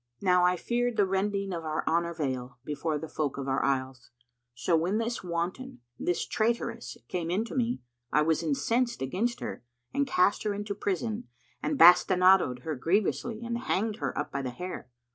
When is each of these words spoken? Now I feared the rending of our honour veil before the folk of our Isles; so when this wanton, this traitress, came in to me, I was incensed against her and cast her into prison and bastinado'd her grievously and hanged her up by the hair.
Now 0.19 0.43
I 0.43 0.55
feared 0.57 0.97
the 0.97 1.05
rending 1.05 1.53
of 1.53 1.63
our 1.63 1.83
honour 1.87 2.15
veil 2.15 2.57
before 2.65 2.97
the 2.97 3.07
folk 3.07 3.37
of 3.37 3.47
our 3.47 3.63
Isles; 3.63 4.09
so 4.55 4.75
when 4.75 4.97
this 4.97 5.23
wanton, 5.23 5.81
this 5.99 6.25
traitress, 6.25 6.97
came 7.07 7.29
in 7.29 7.45
to 7.45 7.55
me, 7.55 7.81
I 8.11 8.23
was 8.23 8.41
incensed 8.41 9.03
against 9.03 9.41
her 9.41 9.63
and 9.93 10.07
cast 10.07 10.41
her 10.41 10.55
into 10.55 10.73
prison 10.73 11.27
and 11.61 11.77
bastinado'd 11.77 12.61
her 12.63 12.73
grievously 12.73 13.43
and 13.45 13.59
hanged 13.59 13.97
her 13.97 14.17
up 14.17 14.31
by 14.31 14.41
the 14.41 14.49
hair. 14.49 14.89